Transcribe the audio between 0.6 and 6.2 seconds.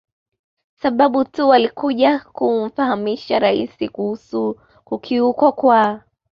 sababu tu walikuja kumfahamisha Rais kuhusu kukiukwa kwa